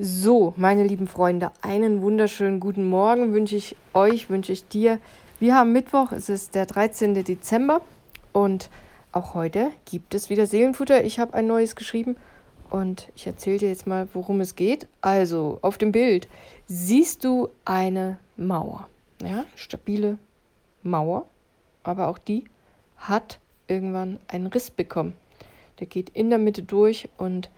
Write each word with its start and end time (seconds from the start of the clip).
So, 0.00 0.54
meine 0.56 0.84
lieben 0.84 1.08
Freunde, 1.08 1.50
einen 1.60 2.02
wunderschönen 2.02 2.60
guten 2.60 2.88
Morgen 2.88 3.32
wünsche 3.32 3.56
ich 3.56 3.74
euch, 3.94 4.30
wünsche 4.30 4.52
ich 4.52 4.68
dir. 4.68 5.00
Wir 5.40 5.56
haben 5.56 5.72
Mittwoch, 5.72 6.12
es 6.12 6.28
ist 6.28 6.54
der 6.54 6.66
13. 6.66 7.24
Dezember 7.24 7.80
und 8.32 8.70
auch 9.10 9.34
heute 9.34 9.72
gibt 9.86 10.14
es 10.14 10.30
wieder 10.30 10.46
Seelenfutter. 10.46 11.02
Ich 11.02 11.18
habe 11.18 11.34
ein 11.34 11.48
neues 11.48 11.74
geschrieben 11.74 12.14
und 12.70 13.08
ich 13.16 13.26
erzähle 13.26 13.58
dir 13.58 13.70
jetzt 13.70 13.88
mal, 13.88 14.08
worum 14.12 14.40
es 14.40 14.54
geht. 14.54 14.86
Also, 15.00 15.58
auf 15.62 15.78
dem 15.78 15.90
Bild 15.90 16.28
siehst 16.68 17.24
du 17.24 17.48
eine 17.64 18.20
Mauer, 18.36 18.88
ja, 19.20 19.46
stabile 19.56 20.16
Mauer, 20.84 21.26
aber 21.82 22.06
auch 22.06 22.18
die 22.18 22.44
hat 22.98 23.40
irgendwann 23.66 24.20
einen 24.28 24.46
Riss 24.46 24.70
bekommen. 24.70 25.14
Der 25.80 25.88
geht 25.88 26.10
in 26.10 26.30
der 26.30 26.38
Mitte 26.38 26.62
durch 26.62 27.08
und 27.18 27.50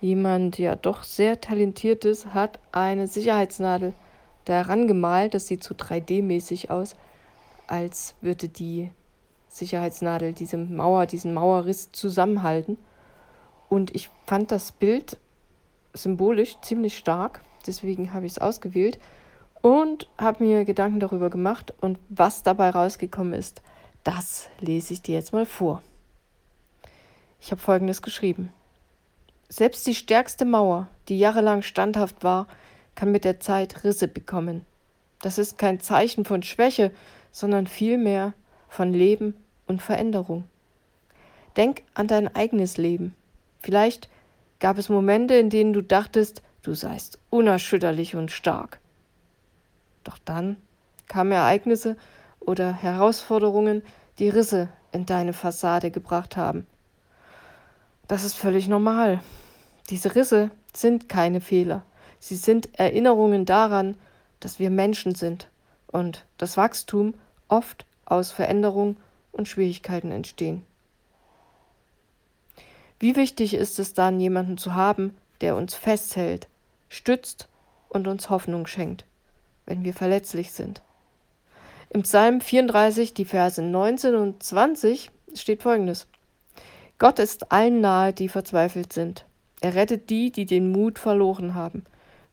jemand 0.00 0.58
ja 0.58 0.76
doch 0.76 1.02
sehr 1.02 1.40
talentiert 1.40 2.04
ist, 2.04 2.26
hat 2.34 2.58
eine 2.72 3.06
Sicherheitsnadel 3.06 3.94
daran 4.44 4.86
gemalt. 4.86 5.34
Das 5.34 5.46
sieht 5.46 5.62
so 5.62 5.74
3D-mäßig 5.74 6.70
aus, 6.70 6.96
als 7.66 8.14
würde 8.20 8.48
die 8.48 8.90
Sicherheitsnadel 9.48 10.32
diese 10.32 10.56
Mauer, 10.56 11.06
diesen 11.06 11.34
Mauerriss 11.34 11.92
zusammenhalten. 11.92 12.78
Und 13.68 13.94
ich 13.94 14.10
fand 14.26 14.50
das 14.50 14.72
Bild 14.72 15.18
symbolisch 15.92 16.56
ziemlich 16.62 16.96
stark, 16.96 17.42
deswegen 17.66 18.12
habe 18.12 18.26
ich 18.26 18.32
es 18.32 18.38
ausgewählt 18.38 18.98
und 19.60 20.08
habe 20.18 20.44
mir 20.44 20.64
Gedanken 20.64 21.00
darüber 21.00 21.30
gemacht 21.30 21.74
und 21.80 21.98
was 22.08 22.42
dabei 22.42 22.70
rausgekommen 22.70 23.34
ist, 23.34 23.62
das 24.04 24.48
lese 24.60 24.94
ich 24.94 25.02
dir 25.02 25.16
jetzt 25.16 25.32
mal 25.32 25.46
vor. 25.46 25.82
Ich 27.40 27.50
habe 27.50 27.60
folgendes 27.60 28.02
geschrieben. 28.02 28.52
Selbst 29.52 29.84
die 29.88 29.96
stärkste 29.96 30.44
Mauer, 30.44 30.86
die 31.08 31.18
jahrelang 31.18 31.62
standhaft 31.62 32.22
war, 32.22 32.46
kann 32.94 33.10
mit 33.10 33.24
der 33.24 33.40
Zeit 33.40 33.82
Risse 33.82 34.06
bekommen. 34.06 34.64
Das 35.22 35.38
ist 35.38 35.58
kein 35.58 35.80
Zeichen 35.80 36.24
von 36.24 36.44
Schwäche, 36.44 36.92
sondern 37.32 37.66
vielmehr 37.66 38.32
von 38.68 38.92
Leben 38.92 39.34
und 39.66 39.82
Veränderung. 39.82 40.44
Denk 41.56 41.82
an 41.94 42.06
dein 42.06 42.32
eigenes 42.32 42.76
Leben. 42.76 43.16
Vielleicht 43.60 44.08
gab 44.60 44.78
es 44.78 44.88
Momente, 44.88 45.34
in 45.34 45.50
denen 45.50 45.72
du 45.72 45.82
dachtest, 45.82 46.42
du 46.62 46.74
seist 46.74 47.18
unerschütterlich 47.28 48.14
und 48.14 48.30
stark. 48.30 48.78
Doch 50.04 50.18
dann 50.24 50.58
kamen 51.08 51.32
Ereignisse 51.32 51.96
oder 52.38 52.72
Herausforderungen, 52.72 53.82
die 54.20 54.28
Risse 54.28 54.68
in 54.92 55.06
deine 55.06 55.32
Fassade 55.32 55.90
gebracht 55.90 56.36
haben. 56.36 56.68
Das 58.06 58.22
ist 58.22 58.36
völlig 58.36 58.68
normal. 58.68 59.20
Diese 59.90 60.14
Risse 60.14 60.50
sind 60.72 61.08
keine 61.08 61.40
Fehler. 61.40 61.82
Sie 62.20 62.36
sind 62.36 62.68
Erinnerungen 62.78 63.44
daran, 63.44 63.96
dass 64.38 64.58
wir 64.58 64.70
Menschen 64.70 65.14
sind 65.14 65.48
und 65.88 66.24
das 66.38 66.56
Wachstum 66.56 67.14
oft 67.48 67.84
aus 68.04 68.30
Veränderung 68.30 68.96
und 69.32 69.48
Schwierigkeiten 69.48 70.12
entstehen. 70.12 70.64
Wie 73.00 73.16
wichtig 73.16 73.54
ist 73.54 73.78
es 73.78 73.94
dann, 73.94 74.20
jemanden 74.20 74.58
zu 74.58 74.74
haben, 74.74 75.16
der 75.40 75.56
uns 75.56 75.74
festhält, 75.74 76.48
stützt 76.88 77.48
und 77.88 78.06
uns 78.06 78.30
Hoffnung 78.30 78.66
schenkt, 78.66 79.04
wenn 79.66 79.84
wir 79.84 79.94
verletzlich 79.94 80.52
sind. 80.52 80.82
Im 81.88 82.02
Psalm 82.02 82.40
34, 82.40 83.14
die 83.14 83.24
Verse 83.24 83.60
19 83.60 84.14
und 84.14 84.42
20 84.42 85.10
steht 85.34 85.62
folgendes. 85.62 86.06
Gott 86.98 87.18
ist 87.18 87.50
allen 87.50 87.80
nahe, 87.80 88.12
die 88.12 88.28
verzweifelt 88.28 88.92
sind. 88.92 89.24
Er 89.60 89.74
rettet 89.74 90.10
die, 90.10 90.32
die 90.32 90.46
den 90.46 90.72
Mut 90.72 90.98
verloren 90.98 91.54
haben. 91.54 91.84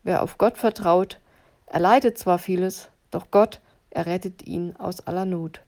Wer 0.04 0.24
auf 0.24 0.38
Gott 0.38 0.58
vertraut, 0.58 1.20
erleidet 1.66 2.18
zwar 2.18 2.40
vieles, 2.40 2.90
doch 3.12 3.32
Gott 3.32 3.60
errettet 3.90 4.48
ihn 4.48 4.76
aus 4.78 5.06
aller 5.06 5.26
Not. 5.26 5.62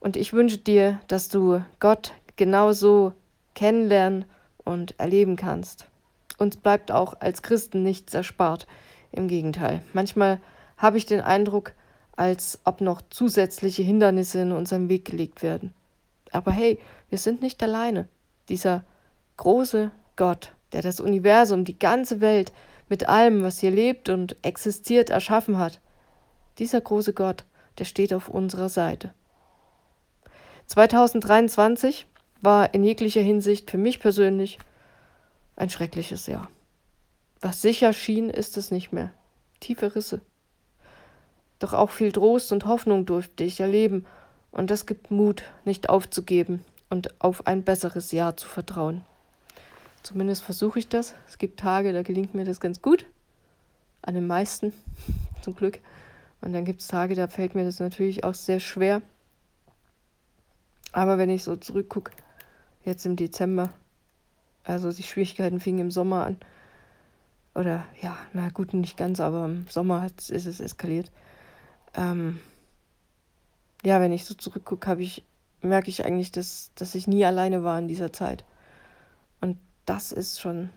Und 0.00 0.16
ich 0.16 0.32
wünsche 0.32 0.58
dir, 0.58 1.00
dass 1.08 1.28
du 1.28 1.62
Gott 1.80 2.12
genauso 2.36 3.12
kennenlernen 3.54 4.24
und 4.64 4.98
erleben 4.98 5.36
kannst. 5.36 5.86
Uns 6.38 6.56
bleibt 6.56 6.92
auch 6.92 7.20
als 7.20 7.42
Christen 7.42 7.82
nichts 7.82 8.14
erspart. 8.14 8.66
Im 9.10 9.26
Gegenteil. 9.26 9.82
Manchmal 9.94 10.38
habe 10.76 10.98
ich 10.98 11.06
den 11.06 11.22
Eindruck, 11.22 11.72
als 12.14 12.60
ob 12.64 12.80
noch 12.80 13.00
zusätzliche 13.08 13.82
Hindernisse 13.82 14.40
in 14.42 14.52
unseren 14.52 14.88
Weg 14.88 15.06
gelegt 15.06 15.42
werden. 15.42 15.72
Aber 16.30 16.52
hey, 16.52 16.78
wir 17.08 17.18
sind 17.18 17.40
nicht 17.40 17.62
alleine. 17.62 18.08
Dieser 18.48 18.84
große 19.38 19.90
Gott, 20.16 20.52
der 20.72 20.82
das 20.82 21.00
Universum, 21.00 21.64
die 21.64 21.78
ganze 21.78 22.20
Welt 22.20 22.52
mit 22.90 23.08
allem, 23.08 23.42
was 23.42 23.60
hier 23.60 23.70
lebt 23.70 24.10
und 24.10 24.36
existiert, 24.42 25.08
erschaffen 25.08 25.58
hat. 25.58 25.80
Dieser 26.58 26.80
große 26.80 27.14
Gott, 27.14 27.44
der 27.78 27.84
steht 27.84 28.12
auf 28.12 28.28
unserer 28.28 28.68
Seite. 28.68 29.14
2023 30.66 32.06
war 32.42 32.74
in 32.74 32.84
jeglicher 32.84 33.22
Hinsicht 33.22 33.70
für 33.70 33.78
mich 33.78 34.00
persönlich 34.00 34.58
ein 35.56 35.70
schreckliches 35.70 36.26
Jahr. 36.26 36.50
Was 37.40 37.62
sicher 37.62 37.92
schien, 37.92 38.30
ist 38.30 38.56
es 38.56 38.70
nicht 38.70 38.92
mehr. 38.92 39.12
Tiefe 39.60 39.94
Risse. 39.94 40.20
Doch 41.58 41.72
auch 41.72 41.90
viel 41.90 42.12
Trost 42.12 42.52
und 42.52 42.66
Hoffnung 42.66 43.06
durfte 43.06 43.44
ich 43.44 43.60
erleben, 43.60 44.06
und 44.50 44.70
das 44.70 44.86
gibt 44.86 45.10
Mut, 45.10 45.42
nicht 45.64 45.88
aufzugeben 45.88 46.64
und 46.88 47.20
auf 47.20 47.46
ein 47.46 47.64
besseres 47.64 48.12
Jahr 48.12 48.36
zu 48.36 48.48
vertrauen. 48.48 49.04
Zumindest 50.08 50.42
versuche 50.42 50.78
ich 50.78 50.88
das. 50.88 51.14
Es 51.28 51.36
gibt 51.36 51.60
Tage, 51.60 51.92
da 51.92 52.02
gelingt 52.02 52.34
mir 52.34 52.46
das 52.46 52.60
ganz 52.60 52.80
gut. 52.80 53.04
An 54.00 54.14
den 54.14 54.26
meisten, 54.26 54.72
zum 55.42 55.54
Glück. 55.54 55.80
Und 56.40 56.54
dann 56.54 56.64
gibt 56.64 56.80
es 56.80 56.86
Tage, 56.86 57.14
da 57.14 57.28
fällt 57.28 57.54
mir 57.54 57.64
das 57.64 57.78
natürlich 57.78 58.24
auch 58.24 58.32
sehr 58.32 58.58
schwer. 58.58 59.02
Aber 60.92 61.18
wenn 61.18 61.28
ich 61.28 61.44
so 61.44 61.56
zurückgucke, 61.56 62.12
jetzt 62.86 63.04
im 63.04 63.16
Dezember, 63.16 63.68
also 64.64 64.90
die 64.94 65.02
Schwierigkeiten 65.02 65.60
fingen 65.60 65.80
im 65.80 65.90
Sommer 65.90 66.24
an. 66.24 66.38
Oder 67.54 67.84
ja, 68.00 68.16
na 68.32 68.48
gut, 68.48 68.72
nicht 68.72 68.96
ganz, 68.96 69.20
aber 69.20 69.44
im 69.44 69.66
Sommer 69.68 70.06
ist 70.06 70.30
es 70.30 70.58
eskaliert. 70.58 71.12
Ähm, 71.92 72.40
ja, 73.84 74.00
wenn 74.00 74.12
ich 74.12 74.24
so 74.24 74.32
zurückgucke, 74.32 74.96
ich, 75.02 75.26
merke 75.60 75.90
ich 75.90 76.06
eigentlich, 76.06 76.32
dass, 76.32 76.70
dass 76.76 76.94
ich 76.94 77.06
nie 77.06 77.26
alleine 77.26 77.62
war 77.62 77.78
in 77.78 77.88
dieser 77.88 78.10
Zeit. 78.10 78.46
Das 79.88 80.12
ist 80.12 80.38
schon, 80.38 80.68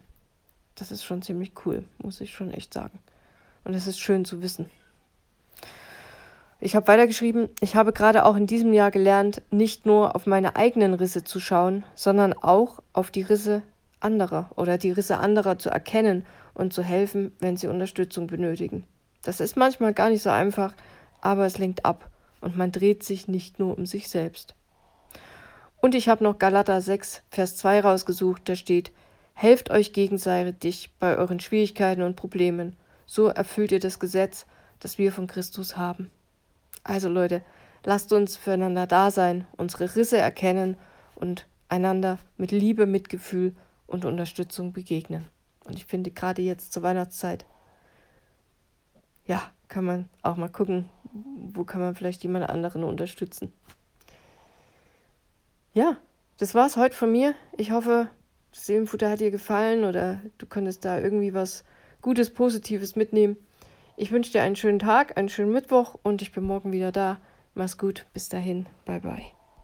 das 0.76 0.90
ist 0.90 1.04
schon 1.04 1.22
ziemlich 1.22 1.52
cool, 1.66 1.84
muss 2.02 2.22
ich 2.22 2.34
schon 2.34 2.50
echt 2.50 2.74
sagen. 2.74 2.98
Und 3.66 3.74
es 3.74 3.86
ist 3.86 4.00
schön 4.00 4.24
zu 4.24 4.42
wissen. 4.42 4.70
Ich 6.62 6.78
habe 6.78 6.88
weitergeschrieben, 6.88 7.50
ich 7.60 7.76
habe 7.76 7.92
gerade 7.92 8.24
auch 8.24 8.38
in 8.38 8.48
diesem 8.48 8.72
Jahr 8.72 8.90
gelernt, 8.90 9.42
nicht 9.52 9.86
nur 9.86 10.16
auf 10.16 10.28
meine 10.28 10.56
eigenen 10.56 10.94
Risse 10.94 11.26
zu 11.26 11.42
schauen, 11.42 11.84
sondern 11.94 12.32
auch 12.32 12.80
auf 12.94 13.12
die 13.12 13.24
Risse 13.24 13.64
anderer 14.00 14.50
oder 14.56 14.78
die 14.78 14.92
Risse 14.92 15.18
anderer 15.18 15.60
zu 15.60 15.70
erkennen 15.70 16.26
und 16.54 16.72
zu 16.72 16.82
helfen, 16.82 17.34
wenn 17.42 17.58
sie 17.58 17.68
Unterstützung 17.68 18.28
benötigen. 18.28 18.86
Das 19.24 19.42
ist 19.42 19.58
manchmal 19.58 19.94
gar 19.94 20.10
nicht 20.10 20.24
so 20.24 20.30
einfach, 20.30 20.74
aber 21.20 21.46
es 21.46 21.58
lenkt 21.58 21.84
ab 21.84 22.10
und 22.40 22.56
man 22.56 22.72
dreht 22.72 23.04
sich 23.04 23.28
nicht 23.28 23.60
nur 23.60 23.78
um 23.78 23.86
sich 23.86 24.08
selbst. 24.08 24.56
Und 25.82 25.96
ich 25.96 26.08
habe 26.08 26.24
noch 26.24 26.38
Galater 26.38 26.80
6, 26.80 27.24
Vers 27.32 27.58
2 27.58 27.82
rausgesucht, 27.82 28.48
da 28.48 28.56
steht, 28.56 28.92
helft 29.34 29.72
euch 29.72 29.94
gegenseitig 29.94 30.92
bei 31.00 31.18
euren 31.18 31.40
Schwierigkeiten 31.40 32.04
und 32.04 32.16
Problemen, 32.16 32.78
so 33.08 33.28
erfüllt 33.28 33.72
ihr 33.72 33.80
das 33.80 34.00
Gesetz, 34.00 34.46
das 34.80 35.00
wir 35.00 35.12
von 35.12 35.26
Christus 35.26 35.78
haben. 35.78 36.12
Also 36.84 37.10
Leute, 37.10 37.42
lasst 37.84 38.14
uns 38.14 38.38
füreinander 38.38 38.86
da 38.86 39.10
sein, 39.10 39.48
unsere 39.58 39.96
Risse 39.96 40.20
erkennen 40.20 40.78
und 41.16 41.48
einander 41.68 42.20
mit 42.38 42.52
Liebe, 42.52 42.86
Mitgefühl 42.86 43.56
und 43.88 44.06
Unterstützung 44.06 44.74
begegnen. 44.74 45.28
Und 45.64 45.78
ich 45.78 45.86
finde 45.86 46.12
gerade 46.12 46.44
jetzt 46.44 46.74
zur 46.74 46.84
Weihnachtszeit, 46.84 47.46
ja, 49.26 49.42
kann 49.68 49.86
man 49.86 50.10
auch 50.22 50.36
mal 50.36 50.50
gucken, 50.50 50.90
wo 51.12 51.64
kann 51.64 51.82
man 51.82 51.96
vielleicht 51.96 52.22
jemand 52.24 52.50
anderen 52.50 52.84
unterstützen. 52.84 53.52
Ja, 55.74 55.98
das 56.38 56.54
war's 56.54 56.76
heute 56.76 56.96
von 56.96 57.12
mir. 57.12 57.34
Ich 57.58 57.72
hoffe, 57.72 58.10
das 58.52 58.66
Seelenfutter 58.66 59.10
hat 59.10 59.22
dir 59.22 59.32
gefallen 59.32 59.86
oder 59.86 60.22
du 60.38 60.46
konntest 60.46 60.84
da 60.84 61.00
irgendwie 61.00 61.34
was 61.34 61.64
Gutes, 62.02 62.34
Positives 62.34 62.96
mitnehmen. 62.96 63.38
Ich 63.96 64.12
wünsche 64.12 64.32
dir 64.32 64.42
einen 64.42 64.56
schönen 64.56 64.80
Tag, 64.80 65.18
einen 65.18 65.30
schönen 65.30 65.54
Mittwoch 65.54 65.96
und 66.04 66.22
ich 66.22 66.32
bin 66.32 66.44
morgen 66.44 66.72
wieder 66.72 66.92
da. 66.92 67.22
Mach's 67.54 67.78
gut, 67.78 68.06
bis 68.14 68.28
dahin, 68.28 68.66
bye 68.86 69.00
bye. 69.00 69.41